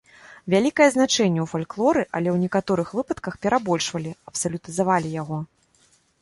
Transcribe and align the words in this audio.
Вялікае 0.51 0.85
значэнне 0.95 1.41
ў 1.43 1.45
фальклоры, 1.51 2.03
але 2.15 2.29
ў 2.35 2.45
некаторых 2.45 2.87
выпадках 3.01 3.37
перабольшвалі, 3.45 4.15
абсалютызавалі 4.33 5.13
яго. 5.21 5.37